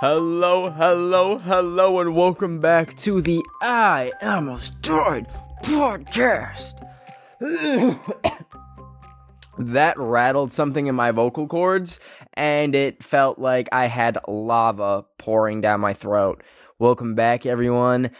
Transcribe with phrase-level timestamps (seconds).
[0.00, 5.26] Hello, hello, hello, and welcome back to the I Almost Died
[5.62, 6.86] podcast.
[9.58, 11.98] that rattled something in my vocal cords,
[12.34, 16.42] and it felt like I had lava pouring down my throat.
[16.78, 18.10] Welcome back, everyone.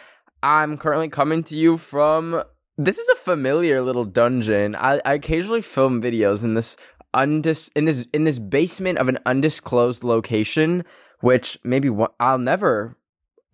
[0.42, 2.42] I'm currently coming to you from.
[2.78, 4.76] This is a familiar little dungeon.
[4.76, 6.78] I, I occasionally film videos in this
[7.14, 10.82] undis in this in this basement of an undisclosed location
[11.20, 12.96] which maybe I'll never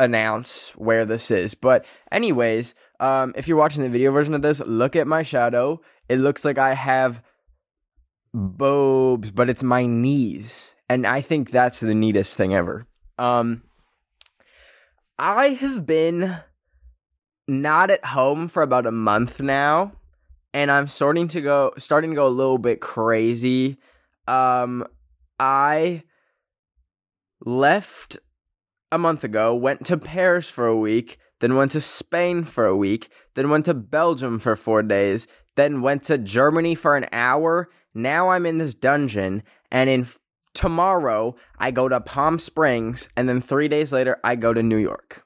[0.01, 1.55] announce where this is.
[1.55, 5.81] But anyways, um, if you're watching the video version of this, look at my shadow.
[6.09, 7.23] It looks like I have
[8.35, 12.87] bobes, but it's my knees, and I think that's the neatest thing ever.
[13.19, 13.63] Um,
[15.19, 16.37] I have been
[17.47, 19.93] not at home for about a month now,
[20.55, 23.79] and I'm starting to go starting to go a little bit crazy.
[24.27, 24.87] Um,
[25.39, 26.05] I
[27.45, 28.19] left
[28.91, 32.77] a month ago, went to Paris for a week, then went to Spain for a
[32.77, 35.27] week, then went to Belgium for four days,
[35.57, 37.71] then went to Germany for an hour.
[37.95, 40.07] Now I'm in this dungeon, and in
[40.55, 44.79] tomorrow I go to Palm Springs, and then three days later I go to New
[44.79, 45.25] York.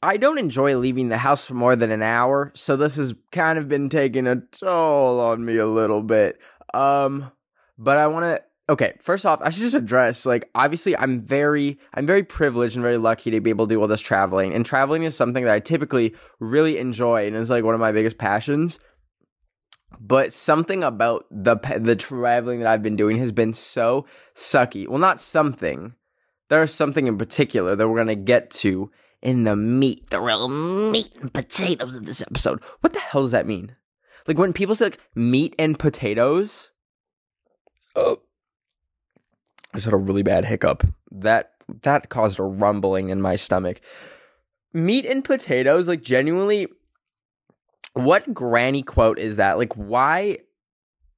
[0.00, 3.58] I don't enjoy leaving the house for more than an hour, so this has kind
[3.58, 6.38] of been taking a toll on me a little bit.
[6.72, 7.32] Um,
[7.76, 11.78] but I want to okay, first off, I should just address like obviously I'm very
[11.94, 14.52] I'm very privileged and very lucky to be able to do all this traveling.
[14.52, 17.92] And traveling is something that I typically really enjoy and is like one of my
[17.92, 18.78] biggest passions.
[20.00, 24.86] But something about the the traveling that I've been doing has been so sucky.
[24.86, 25.94] Well, not something.
[26.48, 30.48] There's something in particular that we're going to get to in the meat, the real
[30.48, 32.62] meat and potatoes of this episode.
[32.80, 33.76] What the hell does that mean?
[34.26, 36.70] Like when people say like meat and potatoes,
[37.96, 38.18] oh,
[39.74, 40.86] just had a really bad hiccup.
[41.10, 41.52] That
[41.82, 43.80] that caused a rumbling in my stomach.
[44.72, 46.68] Meat and potatoes, like genuinely,
[47.94, 49.58] what granny quote is that?
[49.58, 50.38] Like, why?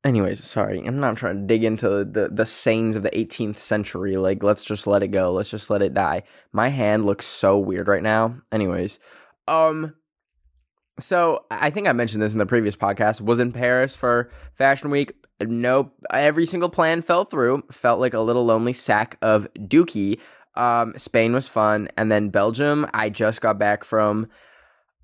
[0.03, 4.17] Anyways, sorry, I'm not trying to dig into the the sayings of the 18th century.
[4.17, 5.33] Like, let's just let it go.
[5.33, 6.23] Let's just let it die.
[6.53, 8.37] My hand looks so weird right now.
[8.51, 8.99] Anyways,
[9.47, 9.95] um,
[11.01, 13.21] so I think I mentioned this in the previous podcast.
[13.21, 15.13] Was in Paris for Fashion Week.
[15.41, 15.93] Nope.
[16.13, 17.65] Every single plan fell through.
[17.71, 20.19] Felt like a little lonely sack of dookie.
[20.55, 22.87] Um, Spain was fun, and then Belgium.
[22.93, 24.29] I just got back from.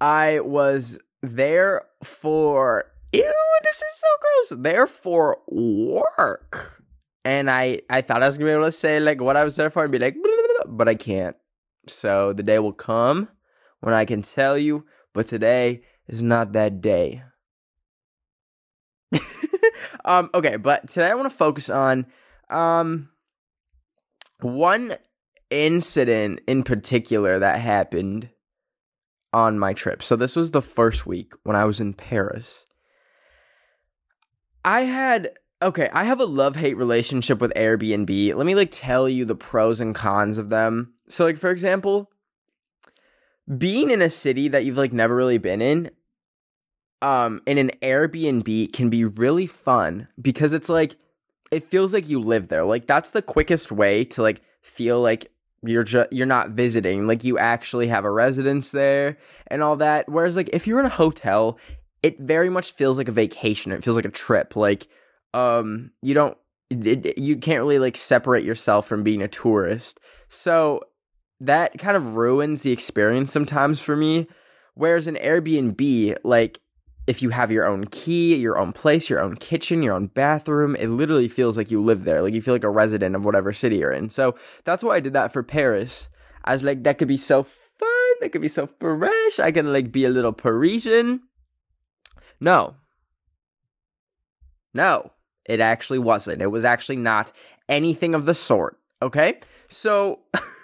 [0.00, 2.84] I was there for.
[3.12, 4.62] Ew, this is so gross.
[4.62, 6.82] There for work,
[7.24, 9.56] and I I thought I was gonna be able to say like what I was
[9.56, 10.16] there for and be like,
[10.66, 11.36] but I can't.
[11.86, 13.28] So the day will come
[13.80, 14.84] when I can tell you
[15.16, 17.22] but today is not that day.
[20.04, 22.06] um, okay, but today I want to focus on
[22.50, 23.08] um
[24.40, 24.94] one
[25.50, 28.28] incident in particular that happened
[29.32, 30.02] on my trip.
[30.02, 32.66] So this was the first week when I was in Paris.
[34.64, 35.30] I had
[35.62, 38.34] okay, I have a love-hate relationship with Airbnb.
[38.34, 40.92] Let me like tell you the pros and cons of them.
[41.08, 42.10] So like for example,
[43.58, 45.90] being in a city that you've like never really been in
[47.02, 50.96] um in an Airbnb can be really fun because it's like
[51.50, 52.64] it feels like you live there.
[52.64, 55.30] Like that's the quickest way to like feel like
[55.62, 59.18] you're just you're not visiting, like you actually have a residence there
[59.48, 60.08] and all that.
[60.08, 61.58] Whereas like if you're in a hotel,
[62.02, 63.72] it very much feels like a vacation.
[63.72, 64.56] It feels like a trip.
[64.56, 64.88] Like
[65.34, 66.36] um you don't
[66.70, 70.00] it, you can't really like separate yourself from being a tourist.
[70.28, 70.80] So
[71.40, 74.26] that kind of ruins the experience sometimes for me.
[74.74, 76.60] Whereas an Airbnb, like
[77.06, 80.74] if you have your own key, your own place, your own kitchen, your own bathroom,
[80.76, 82.20] it literally feels like you live there.
[82.20, 84.10] Like you feel like a resident of whatever city you're in.
[84.10, 86.08] So that's why I did that for Paris.
[86.44, 87.88] I was like, that could be so fun.
[88.20, 89.38] That could be so fresh.
[89.38, 91.22] I can like be a little Parisian.
[92.40, 92.74] No.
[94.74, 95.12] No,
[95.46, 96.42] it actually wasn't.
[96.42, 97.32] It was actually not
[97.68, 98.78] anything of the sort.
[99.00, 99.40] Okay.
[99.68, 100.20] So.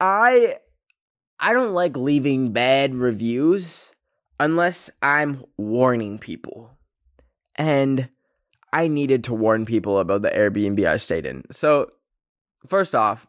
[0.00, 0.56] I
[1.38, 3.92] I don't like leaving bad reviews
[4.38, 6.70] unless I'm warning people.
[7.56, 8.08] And
[8.72, 11.44] I needed to warn people about the Airbnb I stayed in.
[11.50, 11.90] So,
[12.66, 13.26] first off,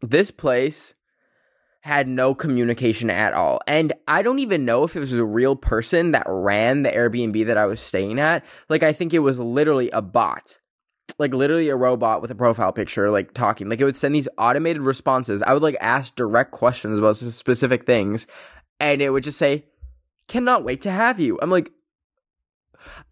[0.00, 0.94] this place
[1.82, 3.60] had no communication at all.
[3.66, 7.46] And I don't even know if it was a real person that ran the Airbnb
[7.46, 8.44] that I was staying at.
[8.68, 10.58] Like, I think it was literally a bot
[11.18, 14.28] like literally a robot with a profile picture like talking like it would send these
[14.38, 18.26] automated responses i would like ask direct questions about specific things
[18.80, 19.64] and it would just say
[20.28, 21.70] cannot wait to have you i'm like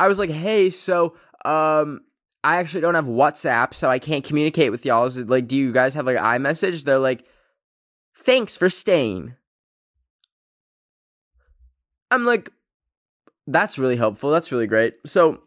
[0.00, 1.14] i was like hey so
[1.44, 2.00] um
[2.44, 5.08] I actually don't have WhatsApp, so I can't communicate with y'all.
[5.08, 6.84] Like, do you guys have like iMessage?
[6.84, 7.24] They're like,
[8.16, 9.34] thanks for staying.
[12.10, 12.50] I'm like,
[13.46, 14.30] that's really helpful.
[14.30, 14.94] That's really great.
[15.06, 15.40] So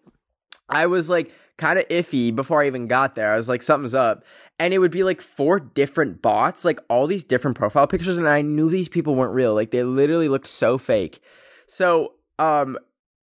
[0.70, 3.34] I was like kind of iffy before I even got there.
[3.34, 4.24] I was like, something's up.
[4.60, 8.18] And it would be like four different bots, like all these different profile pictures.
[8.18, 9.54] And I knew these people weren't real.
[9.54, 11.22] Like they literally looked so fake.
[11.68, 12.78] So, um,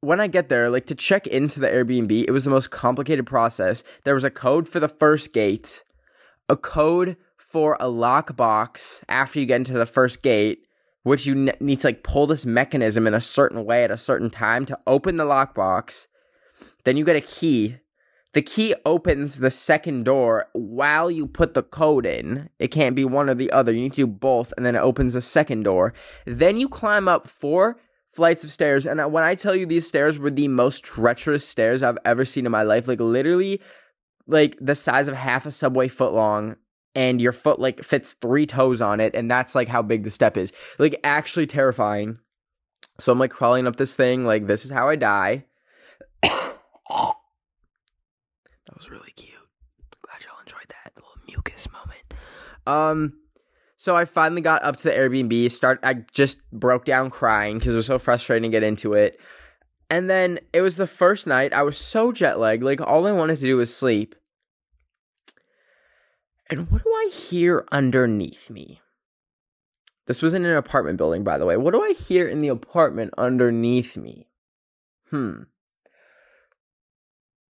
[0.03, 3.25] when I get there, like to check into the Airbnb, it was the most complicated
[3.25, 3.85] process.
[4.03, 5.83] There was a code for the first gate,
[6.49, 10.65] a code for a lockbox after you get into the first gate,
[11.03, 13.97] which you ne- need to like pull this mechanism in a certain way at a
[13.97, 16.07] certain time to open the lockbox.
[16.83, 17.77] Then you get a key.
[18.33, 22.49] The key opens the second door while you put the code in.
[22.59, 23.71] It can't be one or the other.
[23.71, 25.93] You need to do both, and then it opens the second door.
[26.25, 27.77] Then you climb up four
[28.13, 28.85] flights of stairs.
[28.85, 32.45] And when I tell you these stairs were the most treacherous stairs I've ever seen
[32.45, 33.61] in my life, like literally
[34.27, 36.55] like the size of half a subway foot long
[36.95, 40.11] and your foot like fits three toes on it and that's like how big the
[40.11, 40.53] step is.
[40.77, 42.19] Like actually terrifying.
[42.99, 45.45] So I'm like crawling up this thing like this is how I die.
[48.73, 49.35] That was really cute.
[50.01, 52.03] Glad y'all enjoyed that little mucus moment.
[52.65, 53.13] Um
[53.75, 55.51] so I finally got up to the Airbnb.
[55.51, 55.79] Start.
[55.83, 59.19] I just broke down crying because it was so frustrating to get into it.
[59.89, 61.51] And then it was the first night.
[61.51, 62.63] I was so jet lagged.
[62.63, 64.15] Like all I wanted to do was sleep.
[66.49, 68.79] And what do I hear underneath me?
[70.05, 71.57] This was in an apartment building, by the way.
[71.57, 74.29] What do I hear in the apartment underneath me?
[75.09, 75.43] Hmm.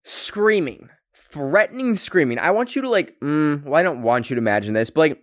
[0.04, 0.90] Screaming.
[1.14, 2.38] Threatening screaming.
[2.38, 5.00] I want you to, like, mm, well, I don't want you to imagine this, but,
[5.00, 5.22] like,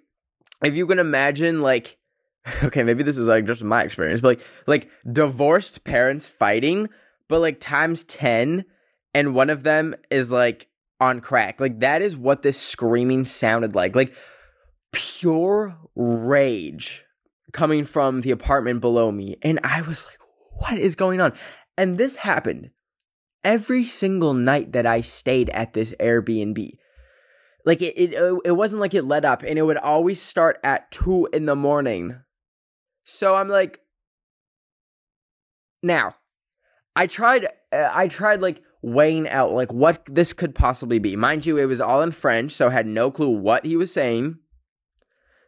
[0.63, 1.97] if you can imagine like
[2.63, 6.89] okay maybe this is like just my experience but like like divorced parents fighting
[7.27, 8.65] but like times 10
[9.13, 10.67] and one of them is like
[10.99, 11.59] on crack.
[11.59, 13.95] Like that is what this screaming sounded like.
[13.95, 14.13] Like
[14.91, 17.03] pure rage
[17.51, 20.17] coming from the apartment below me and i was like
[20.59, 21.33] what is going on?
[21.77, 22.71] And this happened
[23.43, 26.71] every single night that i stayed at this airbnb
[27.67, 30.57] like it, it, uh, it wasn't like it let up, and it would always start
[30.63, 32.21] at two in the morning.
[33.03, 33.81] So I'm like,
[35.83, 36.15] now,
[36.95, 41.17] I tried, uh, I tried like weighing out like what this could possibly be.
[41.17, 43.91] Mind you, it was all in French, so I had no clue what he was
[43.91, 44.37] saying.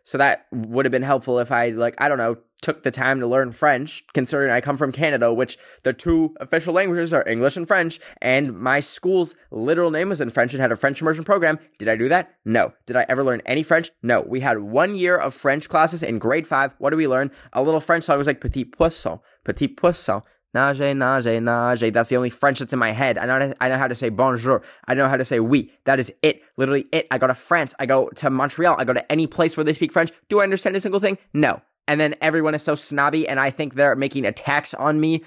[0.03, 3.19] So that would have been helpful if I like I don't know took the time
[3.19, 7.57] to learn French, considering I come from Canada, which the two official languages are English
[7.57, 11.23] and French, and my school's literal name was in French and had a French immersion
[11.23, 11.59] program.
[11.77, 12.35] Did I do that?
[12.45, 12.73] No.
[12.85, 13.91] Did I ever learn any French?
[14.03, 14.21] No.
[14.21, 16.73] We had one year of French classes in grade five.
[16.77, 17.31] What did we learn?
[17.53, 20.21] A little French song was like Petit Poisson, Petit Poisson.
[20.55, 21.93] Nage, nage, nage.
[21.93, 23.19] That's the only French that's in my head.
[23.19, 24.63] I know, I know how to say bonjour.
[24.87, 25.71] I know how to say oui.
[25.85, 26.41] That is it.
[26.57, 27.05] Literally it.
[27.11, 27.75] I go to France.
[27.79, 28.75] I go to Montreal.
[28.79, 30.11] I go to any place where they speak French.
[30.27, 31.19] Do I understand a single thing?
[31.33, 35.23] No and then everyone is so snobby and I think they're making attacks on me.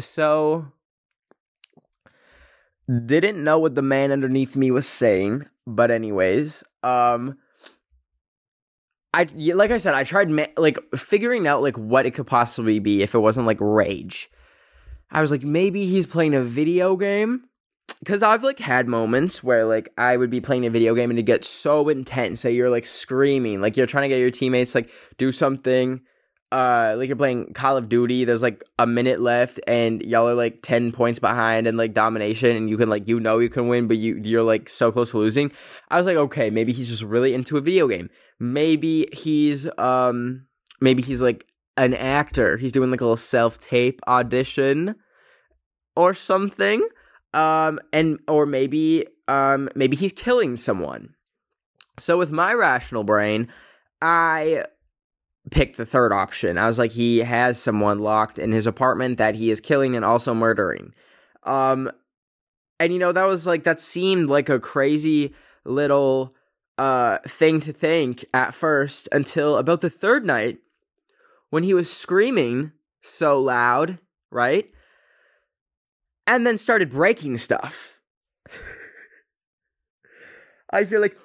[0.00, 0.66] So
[3.06, 7.38] didn't know what the man underneath me was saying, but anyways, um
[9.14, 12.80] I like I said I tried ma- like figuring out like what it could possibly
[12.80, 14.28] be if it wasn't like rage.
[15.12, 17.44] I was like maybe he's playing a video game
[18.04, 21.18] because I've like had moments where like I would be playing a video game and
[21.18, 24.74] it gets so intense that you're like screaming, like you're trying to get your teammates
[24.74, 26.00] like do something.
[26.52, 28.24] Uh, like you're playing Call of Duty.
[28.24, 32.56] There's like a minute left, and y'all are like ten points behind and like domination,
[32.56, 35.10] and you can like you know you can win, but you you're like so close
[35.10, 35.50] to losing.
[35.88, 38.08] I was like, okay, maybe he's just really into a video game.
[38.38, 40.46] Maybe he's um
[40.80, 41.44] maybe he's like
[41.76, 42.56] an actor.
[42.56, 44.94] He's doing like a little self tape audition
[45.96, 46.86] or something
[47.34, 51.14] um and or maybe um maybe he's killing someone.
[51.98, 53.48] So with my rational brain
[54.02, 54.64] i
[55.50, 56.56] picked the third option.
[56.58, 60.04] I was like he has someone locked in his apartment that he is killing and
[60.04, 60.94] also murdering.
[61.42, 61.90] Um
[62.80, 66.34] and you know that was like that seemed like a crazy little
[66.78, 70.58] uh thing to think at first until about the third night
[71.50, 72.72] when he was screaming
[73.02, 73.98] so loud
[74.30, 74.73] right
[76.26, 78.00] and then started breaking stuff.
[80.70, 81.16] I feel like,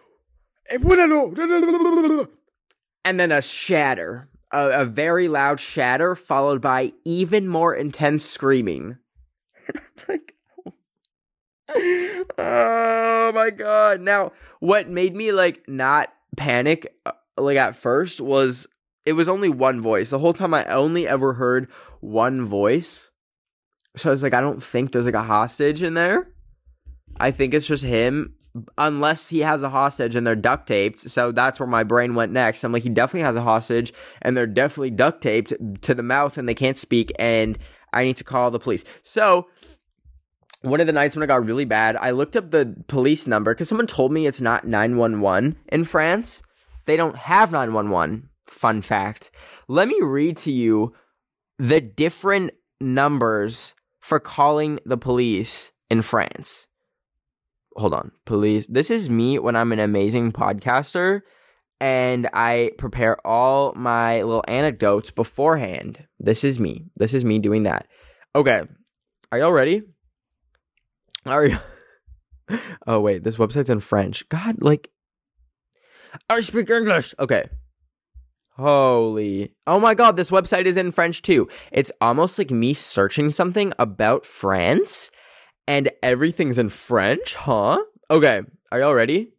[3.05, 8.97] and then a shatter, a, a very loud shatter, followed by even more intense screaming.
[12.37, 14.01] oh my god!
[14.01, 18.67] Now, what made me like not panic, uh, like at first, was
[19.05, 20.09] it was only one voice.
[20.09, 23.11] The whole time, I only ever heard one voice
[23.99, 26.31] so I was like, I don't think there's like a hostage in there.
[27.19, 28.35] I think it's just him,
[28.77, 30.99] unless he has a hostage and they're duct taped.
[30.99, 32.63] So that's where my brain went next.
[32.63, 36.37] I'm like, he definitely has a hostage and they're definitely duct taped to the mouth
[36.37, 37.11] and they can't speak.
[37.19, 37.57] And
[37.93, 38.85] I need to call the police.
[39.03, 39.47] So
[40.61, 43.53] one of the nights when it got really bad, I looked up the police number
[43.53, 46.43] because someone told me it's not 911 in France.
[46.85, 48.29] They don't have 911.
[48.47, 49.31] Fun fact.
[49.67, 50.93] Let me read to you
[51.59, 52.51] the different
[52.81, 53.75] numbers
[54.09, 56.67] for calling the police in France.
[57.75, 58.65] Hold on, police.
[58.65, 61.21] This is me when I'm an amazing podcaster
[61.79, 66.07] and I prepare all my little anecdotes beforehand.
[66.19, 66.87] This is me.
[66.97, 67.85] This is me doing that.
[68.35, 68.63] Okay.
[69.31, 69.83] Are y'all ready?
[71.27, 71.57] Are you?
[72.87, 73.23] oh, wait.
[73.23, 74.27] This website's in French.
[74.29, 74.89] God, like.
[76.27, 77.13] I speak English.
[77.19, 77.47] Okay.
[78.59, 79.53] Holy.
[79.65, 81.47] Oh my god, this website is in French too.
[81.71, 85.11] It's almost like me searching something about France
[85.65, 87.81] and everything's in French, huh?
[88.11, 89.31] Okay, are y'all ready?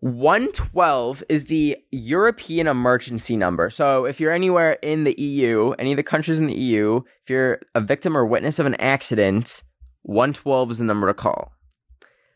[0.00, 3.70] 112 is the European emergency number.
[3.70, 7.30] So if you're anywhere in the EU, any of the countries in the EU, if
[7.30, 9.62] you're a victim or witness of an accident,
[10.02, 11.52] 112 is the number to call.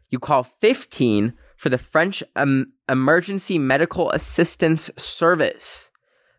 [0.08, 5.92] You call 15 for the French um, Emergency Medical Assistance Service.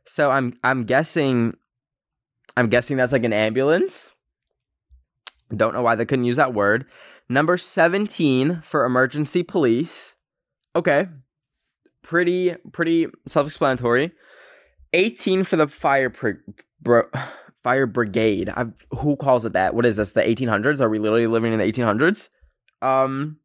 [0.03, 1.56] So I'm I'm guessing
[2.58, 4.13] I'm guessing that's like an ambulance.
[5.56, 6.86] Don't know why they couldn't use that word.
[7.30, 10.15] Number 17 for emergency police.
[10.75, 11.08] Okay.
[12.01, 14.12] Pretty pretty self-explanatory.
[14.92, 16.13] 18 for the fire
[16.82, 17.03] bro,
[17.63, 18.50] fire brigade.
[18.50, 19.74] I've, who calls it that?
[19.74, 20.12] What is this?
[20.12, 20.82] The 1800s?
[20.82, 22.27] Are we literally living in the 1800s?
[22.82, 23.38] Um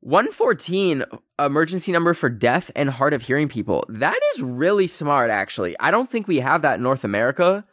[0.00, 1.04] 114
[1.38, 3.84] emergency number for deaf and hard of hearing people.
[3.88, 5.76] That is really smart actually.
[5.78, 7.66] I don't think we have that in North America,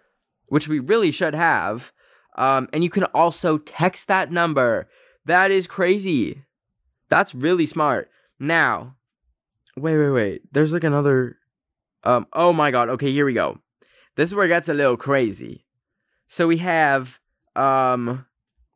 [0.48, 1.94] which we really should have.
[2.38, 4.90] Um, and you can also text that number.
[5.26, 6.44] That is crazy.
[7.10, 8.10] That's really smart.
[8.40, 8.98] Now,
[9.78, 10.42] wait, wait, wait.
[10.52, 11.38] There's like another
[12.04, 12.90] um oh my god.
[12.90, 13.60] Okay, here we go.
[14.18, 15.66] This is where it gets a little crazy.
[16.28, 17.22] So we have
[17.56, 18.26] um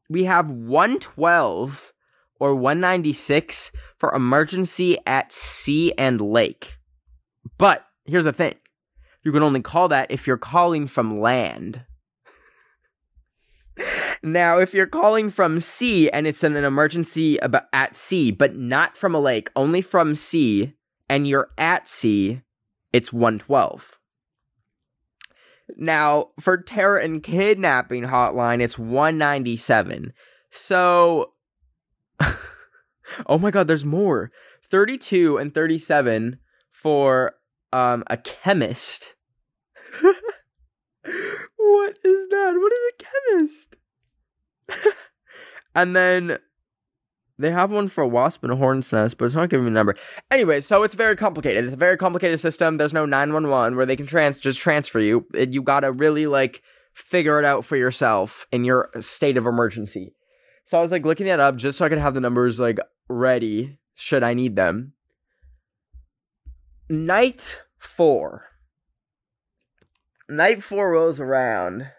[0.10, 1.94] we have 112
[2.42, 6.78] or 196 for emergency at sea and lake.
[7.60, 8.56] But here's the thing
[9.24, 11.86] you can only call that if you're calling from land.
[14.24, 18.98] now, if you're calling from sea and it's an, emergency about at sea, but not
[18.98, 20.74] from a lake, only from sea,
[21.08, 22.42] and you're at sea,
[22.92, 24.00] it's 112.
[25.78, 30.12] Now, for terror and kidnapping hotline, it's 197.
[30.50, 31.34] So
[33.28, 34.32] oh my god, there's more.
[34.64, 36.38] 32 and 37
[36.70, 37.34] for
[37.74, 39.16] um a chemist.
[40.02, 42.54] what is that?
[42.56, 43.76] What is a chemist?
[45.76, 46.38] and then
[47.38, 49.72] they have one for a wasp and a hornet's nest, but it's not giving me
[49.72, 49.96] a number.
[50.30, 51.66] Anyway, so it's very complicated.
[51.66, 52.78] It's a very complicated system.
[52.78, 55.26] There's no 911 where they can trans just transfer you.
[55.34, 56.62] You gotta really like
[56.94, 60.14] figure it out for yourself in your state of emergency.
[60.72, 62.80] So I was like looking that up just so I could have the numbers like
[63.10, 64.94] ready should I need them.
[66.88, 68.46] Night four.
[70.30, 71.92] Night four rolls around.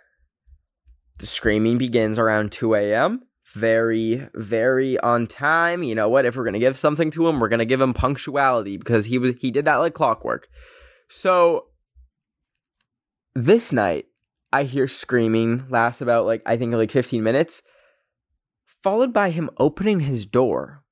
[1.18, 3.24] The screaming begins around 2 a.m.
[3.52, 5.82] Very, very on time.
[5.82, 6.24] You know what?
[6.24, 9.34] If we're gonna give something to him, we're gonna give him punctuality because he was
[9.38, 10.48] he did that like clockwork.
[11.10, 11.66] So
[13.34, 14.06] this night,
[14.50, 17.62] I hear screaming lasts about like I think like 15 minutes
[18.82, 20.82] followed by him opening his door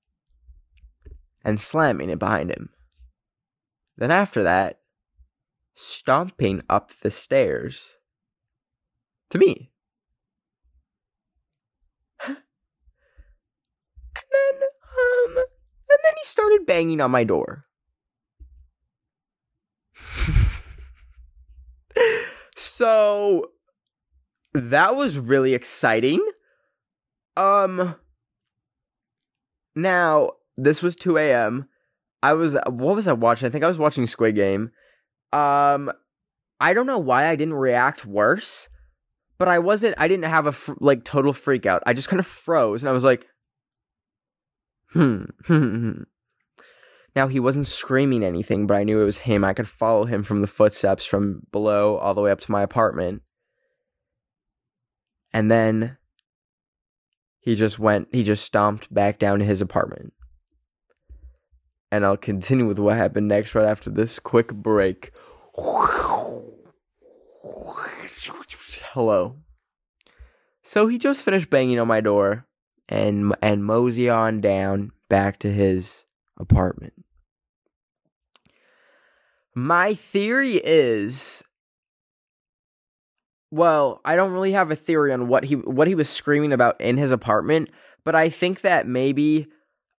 [1.45, 2.71] and slamming it behind him.
[3.97, 4.81] Then, after that,
[5.75, 7.97] stomping up the stairs
[9.31, 9.71] to me.
[12.27, 12.37] and
[14.33, 17.65] then, um, and then he started banging on my door.
[22.57, 23.51] so
[24.55, 26.25] that was really exciting
[27.37, 27.97] um.
[29.75, 31.69] Now this was two a.m.
[32.23, 33.47] I was what was I watching?
[33.47, 34.71] I think I was watching Squid Game.
[35.33, 35.91] Um,
[36.61, 38.69] I don't know why I didn't react worse,
[39.39, 39.95] but I wasn't.
[39.97, 41.83] I didn't have a fr- like total freak out.
[41.87, 43.27] I just kind of froze and I was like,
[44.93, 46.03] hmm.
[47.17, 49.45] now he wasn't screaming anything, but I knew it was him.
[49.45, 52.63] I could follow him from the footsteps from below all the way up to my
[52.63, 53.23] apartment.
[55.33, 55.97] And then
[57.41, 60.13] he just went, he just stomped back down to his apartment.
[61.91, 65.11] And I'll continue with what happened next right after this quick break.
[68.93, 69.37] Hello.
[70.63, 72.47] So he just finished banging on my door.
[72.91, 76.05] and and mosey on down back to his
[76.39, 76.93] apartment.
[79.55, 81.43] My theory is
[83.50, 86.80] well, I don't really have a theory on what he what he was screaming about
[86.80, 87.71] in his apartment,
[88.04, 89.49] but I think that maybe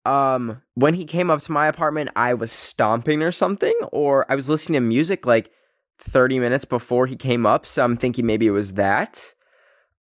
[0.06, 4.36] um when he came up to my apartment I was stomping or something or I
[4.36, 5.52] was listening to music like
[6.00, 9.34] 30 minutes before he came up, so I'm thinking maybe it was that.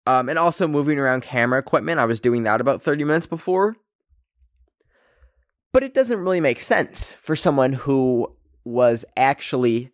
[0.06, 3.76] Um and also moving around camera equipment, I was doing that about 30 minutes before.
[5.72, 9.92] But it doesn't really make sense for someone who was actually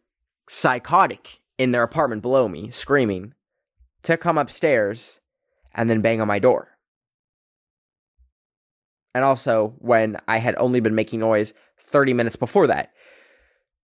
[0.47, 3.33] psychotic in their apartment below me, screaming,
[4.05, 5.19] to come upstairs
[5.73, 6.69] and then bang on my door.
[9.13, 12.91] And also when I had only been making noise 30 minutes before that.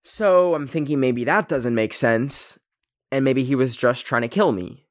[0.03, 2.57] So I'm thinking maybe that doesn't make sense,
[3.11, 4.87] and maybe he was just trying to kill me.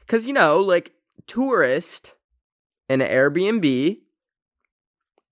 [0.00, 0.92] Because, you know, like,
[1.26, 2.14] tourist
[2.88, 3.98] in an Airbnb,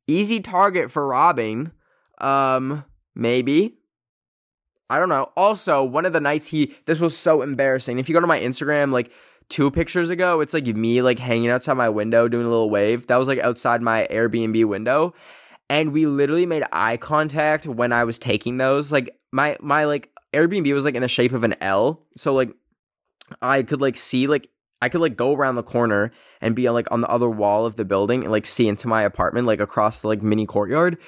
[0.06, 1.72] easy target for robbing,
[2.18, 2.84] um,
[3.14, 3.79] maybe.
[4.90, 5.30] I don't know.
[5.36, 7.98] Also, one of the nights he this was so embarrassing.
[7.98, 9.12] If you go to my Instagram like
[9.48, 13.06] two pictures ago, it's like me like hanging outside my window doing a little wave.
[13.06, 15.14] That was like outside my Airbnb window.
[15.68, 18.90] And we literally made eye contact when I was taking those.
[18.90, 22.02] Like my my like Airbnb was like in the shape of an L.
[22.16, 22.50] So like
[23.40, 24.48] I could like see like
[24.82, 27.76] I could like go around the corner and be like on the other wall of
[27.76, 30.98] the building and like see into my apartment like across the like mini courtyard.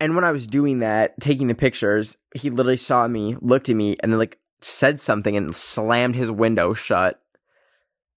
[0.00, 3.76] And when I was doing that, taking the pictures, he literally saw me, looked at
[3.76, 7.20] me, and then like said something and slammed his window shut.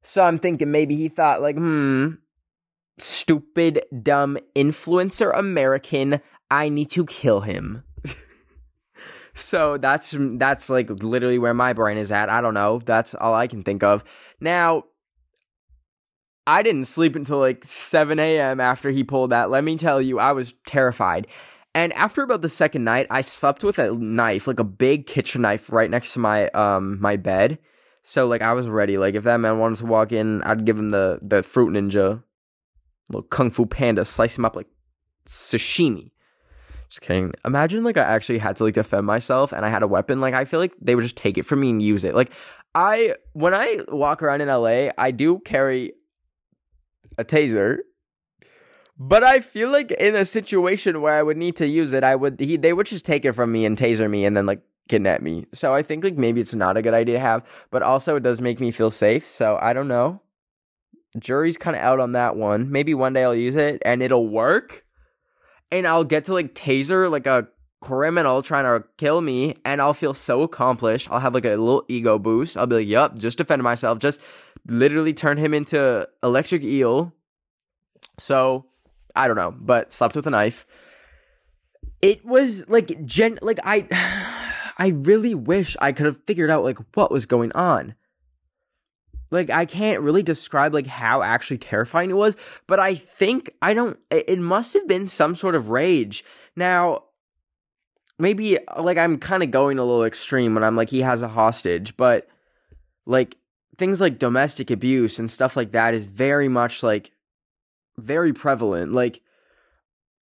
[0.04, 2.12] So I'm thinking maybe he thought like, hmm,
[2.98, 7.84] stupid, dumb influencer American, I need to kill him.
[9.34, 12.30] so that's that's like literally where my brain is at.
[12.30, 12.80] I don't know.
[12.80, 14.04] That's all I can think of.
[14.40, 14.84] Now,
[16.46, 18.60] I didn't sleep until like 7 a.m.
[18.60, 19.50] after he pulled that.
[19.50, 21.28] Let me tell you, I was terrified.
[21.76, 25.42] And after about the second night, I slept with a knife, like a big kitchen
[25.42, 27.58] knife, right next to my um my bed.
[28.04, 28.98] So like I was ready.
[28.98, 32.22] Like if that man wanted to walk in, I'd give him the the fruit ninja,
[33.10, 34.68] little kung fu panda, slice him up like
[35.26, 36.12] sashimi.
[36.90, 37.34] Just kidding.
[37.44, 40.22] Imagine like I actually had to like defend myself and I had a weapon.
[40.22, 42.14] Like I feel like they would just take it from me and use it.
[42.14, 42.32] Like
[42.76, 45.94] I when I walk around in LA, I do carry
[47.18, 47.80] a taser
[48.98, 52.16] but I feel like in a situation where I would need to use it, I
[52.16, 54.62] would he they would just take it from me and taser me and then like
[54.88, 55.46] kidnap me.
[55.54, 58.24] So I think like maybe it's not a good idea to have, but also it
[58.24, 59.28] does make me feel safe.
[59.28, 60.22] So I don't know.
[61.18, 62.72] Jury's kind of out on that one.
[62.72, 64.86] Maybe one day I'll use it and it'll work.
[65.72, 67.48] And I'll get to like taser like a
[67.82, 71.10] criminal trying to kill me and I'll feel so accomplished.
[71.12, 72.58] I'll have like a little ego boost.
[72.58, 74.00] I'll be like, "Yup, just defend myself.
[74.00, 74.22] Just
[74.68, 77.14] literally turn him into electric eel."
[78.20, 78.66] So,
[79.16, 80.66] I don't know, but slept with a knife.
[82.02, 83.88] It was like gen like I
[84.78, 87.96] I really wish I could have figured out like what was going on.
[89.32, 93.74] Like I can't really describe like how actually terrifying it was, but I think I
[93.74, 96.24] don't it must have been some sort of rage.
[96.56, 97.06] Now
[98.20, 101.28] maybe like I'm kind of going a little extreme when I'm like he has a
[101.28, 102.28] hostage, but
[103.06, 103.38] like
[103.78, 107.12] things like domestic abuse and stuff like that is very much like
[107.98, 108.94] very prevalent.
[108.94, 109.22] Like,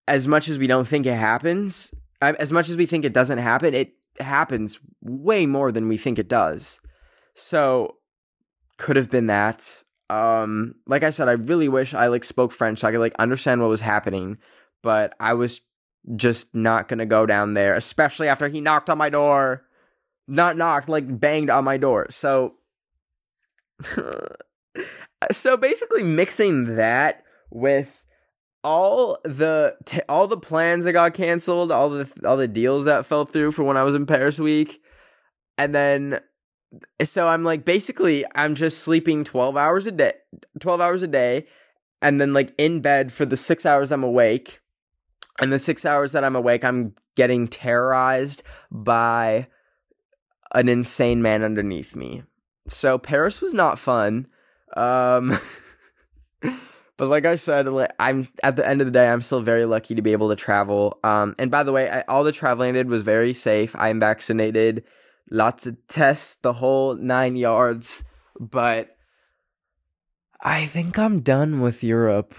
[0.08, 3.38] as much as we don't think it happens, as much as we think it doesn't
[3.38, 6.80] happen, it happens way more than we think it does.
[7.34, 7.96] So,
[8.78, 9.84] could have been that.
[10.10, 13.16] Um, like I said, I really wish I like spoke French so I could like
[13.18, 14.38] understand what was happening,
[14.84, 15.62] but I was
[16.16, 19.64] just not gonna go down there, especially after he knocked on my door.
[20.28, 22.08] Not knocked, like banged on my door.
[22.10, 22.56] So,
[25.32, 28.06] so basically, mixing that with
[28.64, 33.06] all the t- all the plans that got canceled, all the all the deals that
[33.06, 34.82] fell through for when I was in Paris week,
[35.58, 36.22] and then
[37.04, 40.14] so I'm like basically I'm just sleeping 12 hours a day
[40.60, 41.48] 12 hours a day
[42.02, 44.62] and then like in bed for the 6 hours I'm awake
[45.42, 49.48] and the 6 hours that I'm awake I'm getting terrorized by
[50.54, 52.24] an insane man underneath me.
[52.68, 54.28] So Paris was not fun.
[54.76, 55.38] Um
[57.02, 59.96] But like I said, I'm at the end of the day, I'm still very lucky
[59.96, 61.00] to be able to travel.
[61.04, 63.76] Um, and by the way, I, all the traveling I did was very safe.
[63.76, 64.84] I'm vaccinated,
[65.32, 68.04] lots of tests, the whole nine yards.
[68.40, 68.96] But
[70.42, 72.36] I think I'm done with Europe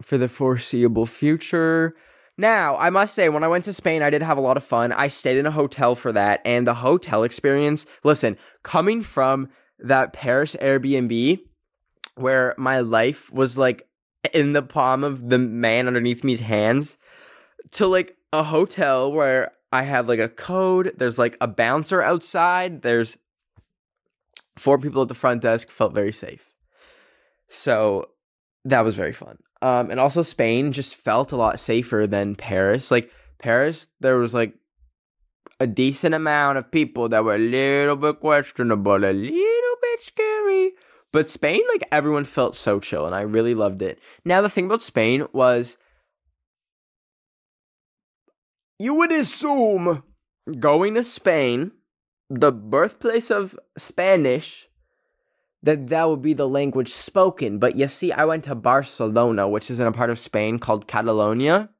[0.00, 1.96] for the foreseeable future.
[2.38, 4.62] Now, I must say, when I went to Spain, I did have a lot of
[4.62, 4.92] fun.
[4.92, 9.48] I stayed in a hotel for that, and the hotel experience, listen, coming from
[9.80, 11.40] that Paris Airbnb,
[12.16, 13.88] where my life was like
[14.34, 16.98] in the palm of the man underneath me's hands
[17.72, 20.94] to like a hotel where I have like a code.
[20.96, 22.82] There's like a bouncer outside.
[22.82, 23.18] There's
[24.56, 25.70] four people at the front desk.
[25.70, 26.52] Felt very safe.
[27.48, 28.10] So
[28.64, 29.38] that was very fun.
[29.62, 32.90] Um, and also Spain just felt a lot safer than Paris.
[32.90, 34.54] Like Paris, there was like
[35.58, 40.72] a decent amount of people that were a little bit questionable, a little bit scary.
[41.16, 43.98] But Spain, like everyone felt so chill, and I really loved it.
[44.22, 45.78] Now the thing about Spain was
[48.78, 50.02] you would assume
[50.60, 51.72] going to Spain,
[52.28, 54.68] the birthplace of Spanish,
[55.62, 57.58] that that would be the language spoken.
[57.58, 60.86] But you see, I went to Barcelona, which is in a part of Spain called
[60.86, 61.70] Catalonia,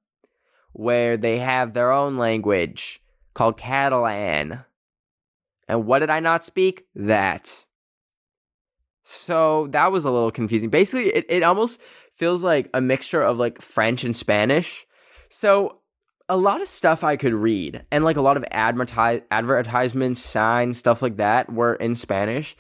[0.73, 3.03] where they have their own language
[3.35, 4.61] called Catalan.
[5.69, 6.87] And what did I not speak?
[6.95, 7.66] That.
[9.09, 10.69] So that was a little confusing.
[10.69, 11.81] Basically, it, it almost
[12.17, 14.85] feels like a mixture of like French and Spanish.
[15.29, 15.79] So
[16.29, 20.79] a lot of stuff I could read and like a lot of advertise advertisements, signs,
[20.79, 22.57] stuff like that were in Spanish.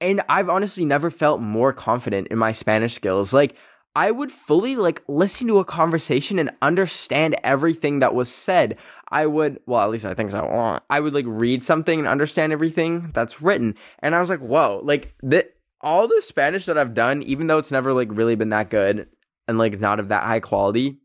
[0.00, 3.32] And I've honestly never felt more confident in my Spanish skills.
[3.32, 3.56] Like
[3.94, 8.78] I would fully like listen to a conversation and understand everything that was said.
[9.08, 10.78] I would, well, at least I think so.
[10.88, 13.74] I would like read something and understand everything that's written.
[13.98, 17.58] And I was like, whoa, like that all the Spanish that I've done, even though
[17.58, 19.08] it's never like really been that good
[19.48, 21.00] and like not of that high quality,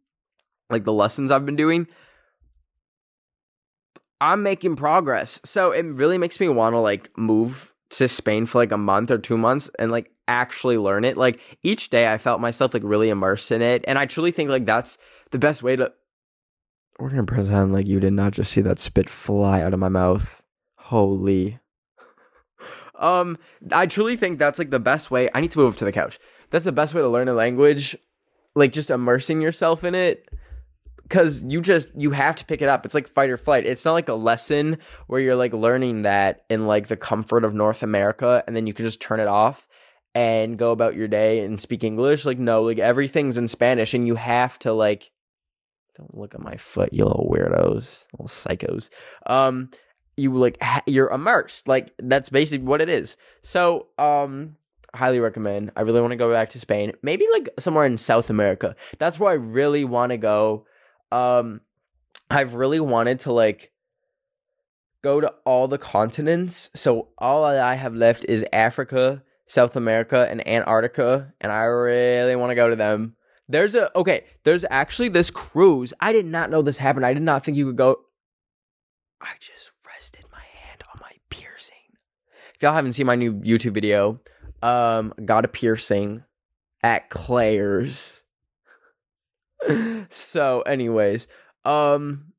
[0.69, 1.87] like the lessons I've been doing,
[4.21, 5.41] I'm making progress.
[5.43, 9.11] So it really makes me want to like move to Spain for like a month
[9.11, 11.17] or two months and like actually learn it.
[11.17, 13.83] Like each day I felt myself like really immersed in it.
[13.87, 14.97] And I truly think like that's
[15.31, 15.91] the best way to
[16.99, 19.89] we're gonna pretend like you did not just see that spit fly out of my
[19.89, 20.41] mouth.
[20.77, 21.59] Holy.
[22.99, 23.37] um,
[23.71, 25.29] I truly think that's like the best way.
[25.33, 26.19] I need to move to the couch.
[26.51, 27.97] That's the best way to learn a language,
[28.55, 30.29] like just immersing yourself in it
[31.07, 33.85] because you just you have to pick it up it's like fight or flight it's
[33.85, 37.83] not like a lesson where you're like learning that in like the comfort of north
[37.83, 39.67] america and then you can just turn it off
[40.15, 44.07] and go about your day and speak english like no like everything's in spanish and
[44.07, 45.11] you have to like
[45.97, 48.89] don't look at my foot you little weirdos little psychos.
[49.25, 49.69] Um
[50.17, 53.17] you like ha- you're immersed like that's basically what it is.
[53.41, 54.55] So um
[54.93, 58.29] highly recommend i really want to go back to spain maybe like somewhere in south
[58.29, 58.75] america.
[58.97, 60.65] That's where i really want to go.
[61.11, 61.61] Um
[62.29, 63.71] I've really wanted to like
[65.01, 66.71] go to all the continents.
[66.73, 72.51] So all I have left is Africa, South America, and Antarctica, and I really want
[72.51, 73.15] to go to them.
[73.47, 75.93] There's a okay, there's actually this cruise.
[75.99, 77.05] I did not know this happened.
[77.05, 77.99] I did not think you could go
[79.21, 81.75] I just rested my hand on my piercing.
[82.53, 84.19] If y'all haven't seen my new YouTube video,
[84.61, 86.23] um got a piercing
[86.81, 88.25] at Claire's
[90.09, 91.27] so, anyways,
[91.63, 92.33] um,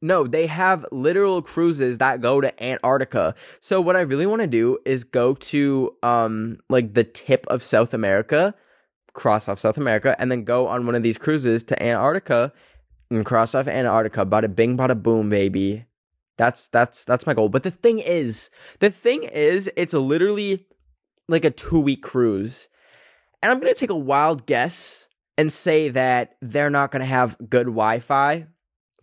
[0.00, 3.34] no, they have literal cruises that go to Antarctica.
[3.60, 7.62] So what I really want to do is go to um like the tip of
[7.62, 8.54] South America,
[9.12, 12.52] cross off South America, and then go on one of these cruises to Antarctica
[13.10, 14.24] and cross off Antarctica.
[14.24, 15.84] Bada bing, bada boom, baby.
[16.36, 17.48] That's that's that's my goal.
[17.48, 20.66] But the thing is, the thing is, it's literally
[21.28, 22.68] like a two week cruise,
[23.42, 27.66] and I'm gonna take a wild guess and say that they're not to have good
[27.66, 28.46] Wi Fi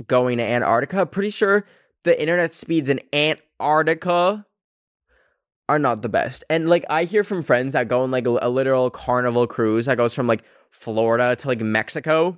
[0.07, 1.05] going to Antarctica.
[1.05, 1.65] Pretty sure
[2.03, 4.45] the internet speeds in Antarctica
[5.67, 6.43] are not the best.
[6.49, 9.97] And like I hear from friends that go on like a, literal carnival cruise that
[9.97, 12.37] goes from like Florida to like Mexico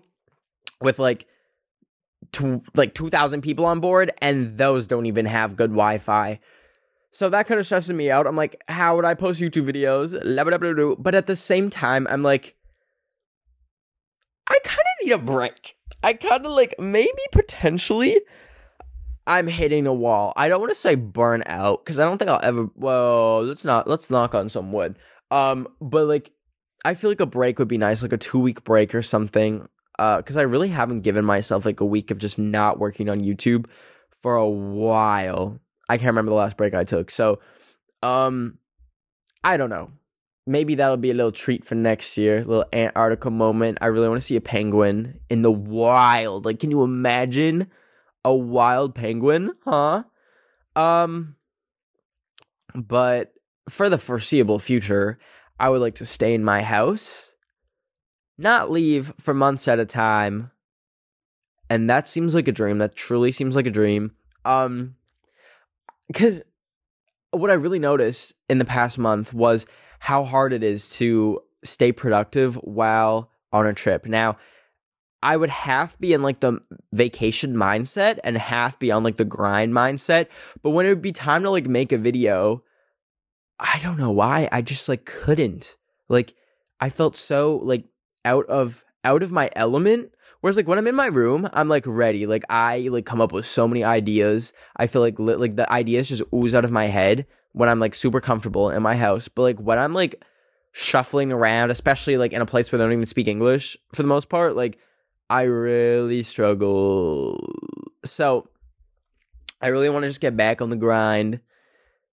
[0.81, 1.27] with like
[2.33, 6.39] to like 2000 people on board and those don't even have good Wi-Fi.
[7.11, 8.27] So that kind of stresses me out.
[8.27, 10.13] I'm like, how would I post YouTube videos?
[10.99, 12.55] But at the same time, I'm like,
[14.49, 15.76] I kind of need a break.
[16.03, 18.21] I kind of like maybe potentially
[19.25, 20.33] I'm hitting a wall.
[20.35, 22.69] I don't want to say burn out because I don't think I'll ever.
[22.75, 23.87] Well, let's not.
[23.87, 24.97] Let's knock on some wood.
[25.31, 26.31] Um, but like,
[26.85, 29.67] I feel like a break would be nice, like a two week break or something.
[29.99, 33.23] Uh, because I really haven't given myself like a week of just not working on
[33.23, 33.65] YouTube
[34.21, 35.59] for a while.
[35.89, 37.09] I can't remember the last break I took.
[37.09, 37.39] So,
[38.03, 38.59] um,
[39.43, 39.91] I don't know
[40.47, 43.77] maybe that'll be a little treat for next year, little Antarctica moment.
[43.81, 46.45] I really want to see a penguin in the wild.
[46.45, 47.67] Like, can you imagine
[48.23, 49.53] a wild penguin?
[49.65, 50.03] Huh?
[50.75, 51.35] Um,
[52.73, 53.33] but
[53.69, 55.19] for the foreseeable future,
[55.59, 57.35] I would like to stay in my house,
[58.37, 60.51] not leave for months at a time.
[61.69, 62.77] And that seems like a dream.
[62.77, 64.11] That truly seems like a dream.
[64.45, 64.95] Um,
[66.07, 66.41] because
[67.31, 69.65] what I really noticed in the past month was
[69.99, 74.05] how hard it is to stay productive while on a trip.
[74.05, 74.37] Now,
[75.23, 76.59] I would half be in like the
[76.93, 80.27] vacation mindset and half be on like the grind mindset.
[80.61, 82.63] But when it would be time to like make a video,
[83.59, 84.47] I don't know why.
[84.51, 85.75] I just like couldn't.
[86.07, 86.35] Like
[86.79, 87.85] I felt so like
[88.23, 90.11] out of out of my element.
[90.41, 92.25] Whereas like when I'm in my room, I'm like ready.
[92.27, 94.53] Like I like come up with so many ideas.
[94.75, 97.79] I feel like li- like the ideas just ooze out of my head when I'm
[97.79, 99.27] like super comfortable in my house.
[99.27, 100.23] But like when I'm like
[100.71, 104.07] shuffling around, especially like in a place where they don't even speak English for the
[104.07, 104.77] most part, like
[105.29, 107.43] I really struggle.
[108.05, 108.47] So
[109.61, 111.39] I really want to just get back on the grind,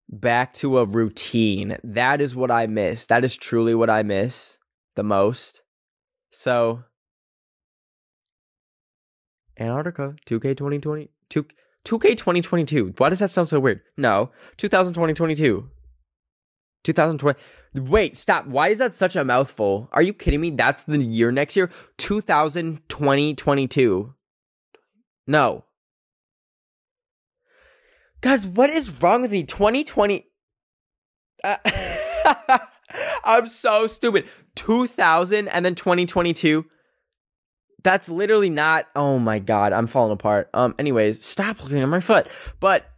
[0.09, 1.77] back to a routine.
[1.85, 3.07] That is what I miss.
[3.07, 4.59] That is truly what I miss
[4.95, 5.63] the most.
[6.31, 6.85] So
[9.59, 11.47] Antarctica 2K 2020 2
[11.85, 12.95] 2K 2022.
[12.97, 13.83] Why does that sound so weird?
[13.97, 15.67] No, 2020 2020.
[17.75, 18.47] Wait, stop.
[18.47, 19.88] Why is that such a mouthful?
[19.93, 20.51] Are you kidding me?
[20.51, 21.71] That's the year next year?
[21.99, 24.14] 2020 22.
[25.27, 25.64] No.
[28.21, 29.43] Guys, what is wrong with me?
[29.43, 30.27] 2020.
[31.43, 31.57] Uh,
[33.25, 34.29] I'm so stupid.
[34.55, 36.64] 2000 and then 2022.
[37.85, 38.88] That's literally not.
[38.97, 40.51] Oh my god, I'm falling apart.
[40.55, 40.75] Um.
[40.79, 42.27] Anyways, stop looking at my foot.
[42.59, 42.90] But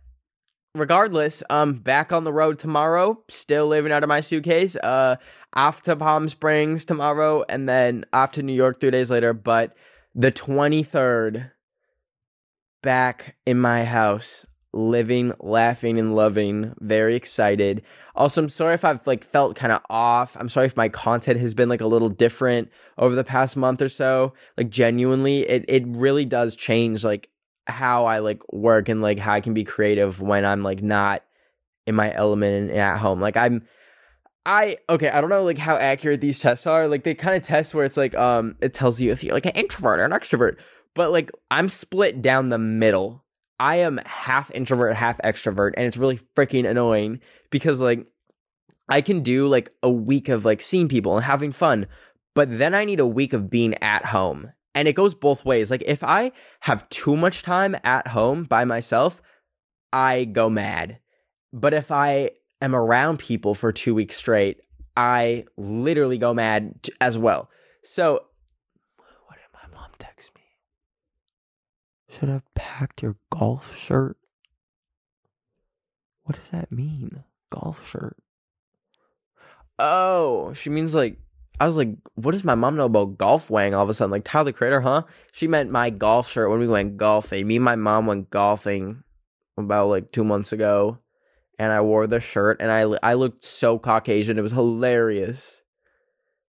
[0.75, 4.77] regardless, um, back on the road tomorrow, still living out of my suitcase.
[4.77, 5.16] Uh,
[5.55, 9.33] off to Palm Springs tomorrow, and then off to New York three days later.
[9.33, 9.77] But
[10.14, 11.51] the 23rd,
[12.83, 14.46] back in my house,
[14.77, 16.75] living, laughing, and loving.
[16.81, 17.83] Very excited.
[18.15, 20.37] Also, I'm sorry if I've like felt kind of off.
[20.39, 23.81] I'm sorry if my content has been like a little different over the past month
[23.83, 24.35] or so.
[24.57, 27.31] Like genuinely, it it really does change like
[27.67, 31.23] how I like work and like how I can be creative when I'm like not
[31.87, 33.21] in my element and at home.
[33.21, 33.62] Like I'm
[34.45, 36.87] I okay, I don't know like how accurate these tests are.
[36.87, 39.47] Like they kind of test where it's like um it tells you if you're like
[39.47, 40.57] an introvert or an extrovert.
[40.95, 43.25] But like I'm split down the middle.
[43.59, 48.07] I am half introvert, half extrovert, and it's really freaking annoying because like
[48.88, 51.87] I can do like a week of like seeing people and having fun,
[52.35, 55.71] but then I need a week of being at home and it goes both ways.
[55.71, 59.23] Like if I have too much time at home by myself,
[59.90, 61.01] I go mad.
[61.53, 64.61] But if I am around people for 2 weeks straight,
[64.95, 67.49] I literally go mad t- as well.
[67.83, 68.27] So
[69.27, 70.36] what did my mom text me?
[72.09, 74.16] Should have packed your golf shirt.
[76.25, 77.25] What does that mean?
[77.51, 78.16] Golf shirt.
[79.79, 81.19] Oh, she means like
[81.59, 84.11] I was like, what does my mom know about golf wang all of a sudden?
[84.11, 85.03] Like, Tyler the Creator, huh?
[85.33, 87.47] She meant my golf shirt when we went golfing.
[87.47, 89.03] Me and my mom went golfing
[89.57, 90.99] about like two months ago.
[91.59, 94.38] And I wore the shirt and I, I looked so Caucasian.
[94.38, 95.62] It was hilarious.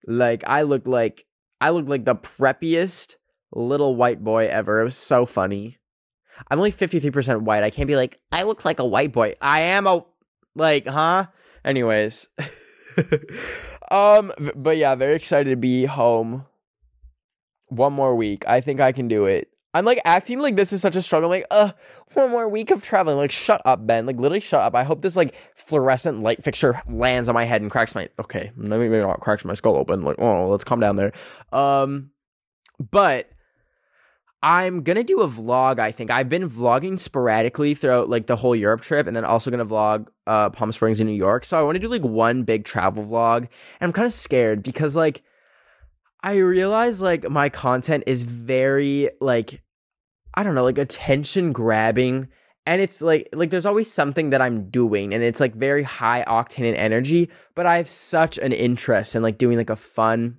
[0.06, 1.26] Like, I looked like,
[1.62, 3.16] I looked like the preppiest
[3.54, 4.82] little white boy ever.
[4.82, 5.78] It was so funny.
[6.50, 7.64] I'm only 53% white.
[7.64, 9.34] I can't be like, I look like a white boy.
[9.42, 10.06] I am a,
[10.56, 11.28] like, huh?
[11.66, 12.28] Anyways.
[13.92, 16.46] um, but yeah, very excited to be home.
[17.70, 18.48] One more week.
[18.48, 19.50] I think I can do it.
[19.74, 21.32] I'm like acting like this is such a struggle.
[21.32, 21.72] I'm like, uh,
[22.14, 23.18] one more week of traveling.
[23.18, 24.06] Like, shut up, Ben.
[24.06, 24.74] Like, literally, shut up.
[24.74, 28.10] I hope this like fluorescent light fixture lands on my head and cracks my.
[28.20, 30.04] Okay, maybe maybe not cracks my skull open.
[30.04, 31.12] Like, oh, let's calm down there.
[31.52, 32.12] Um,
[32.80, 33.30] but
[34.48, 35.78] I'm gonna do a vlog.
[35.78, 39.52] I think I've been vlogging sporadically throughout like the whole Europe trip, and then also
[39.52, 41.44] gonna vlog uh, Palm Springs in New York.
[41.44, 43.50] So I want to do like one big travel vlog, and
[43.82, 45.22] I'm kind of scared because like
[46.24, 49.62] I realize like my content is very like
[50.34, 52.30] I don't know like attention grabbing,
[52.66, 56.24] and it's like like there's always something that I'm doing, and it's like very high
[56.26, 57.30] octane and energy.
[57.54, 60.38] But I have such an interest in like doing like a fun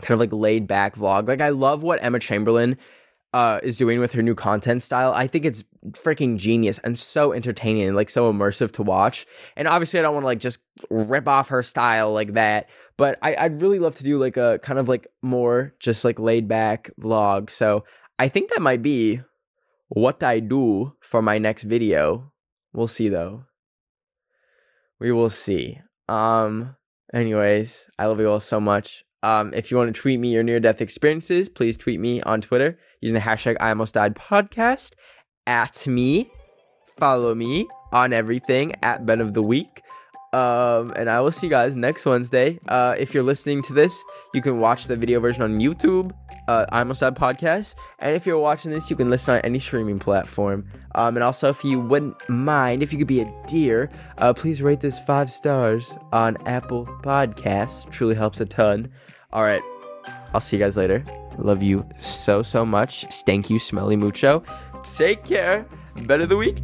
[0.00, 1.28] kind of like laid back vlog.
[1.28, 2.78] Like I love what Emma Chamberlain
[3.34, 7.32] uh, is doing with her new content style, I think it's freaking genius and so
[7.32, 9.26] entertaining and like so immersive to watch.
[9.56, 13.18] And obviously, I don't want to like just rip off her style like that, but
[13.22, 16.46] I, I'd really love to do like a kind of like more just like laid
[16.46, 17.50] back vlog.
[17.50, 17.84] So
[18.20, 19.20] I think that might be
[19.88, 22.30] what I do for my next video.
[22.72, 23.46] We'll see though.
[25.00, 25.80] We will see.
[26.08, 26.76] Um,
[27.12, 29.04] anyways, I love you all so much.
[29.24, 32.42] Um, if you want to tweet me your near death experiences, please tweet me on
[32.42, 34.92] Twitter using the hashtag I almost died podcast.
[35.46, 36.30] At me,
[36.98, 39.80] follow me on everything at Ben of the Week.
[40.34, 42.58] Um, and I will see you guys next Wednesday.
[42.68, 46.12] Uh, if you're listening to this, you can watch the video version on YouTube.
[46.46, 47.76] Uh, I'm a Sad Podcast.
[48.00, 50.66] And if you're watching this, you can listen on any streaming platform.
[50.96, 54.60] Um, and also, if you wouldn't mind, if you could be a dear, uh, please
[54.60, 57.88] rate this five stars on Apple Podcasts.
[57.90, 58.92] Truly helps a ton.
[59.34, 59.62] All right.
[60.32, 61.04] I'll see you guys later.
[61.38, 63.04] Love you so, so much.
[63.26, 64.42] Thank you, Smelly Mucho.
[64.82, 65.66] Take care.
[66.06, 66.60] Better the week.